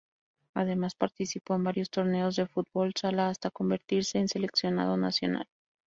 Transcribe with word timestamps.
Además, 0.55 0.95
participó 0.95 1.53
en 1.53 1.63
varios 1.63 1.91
torneos 1.91 2.35
de 2.35 2.47
fútbol 2.47 2.93
sala 2.99 3.29
hasta 3.29 3.51
convertirse 3.51 4.17
en 4.17 4.29
seleccionado 4.29 4.97
nacional. 4.97 5.47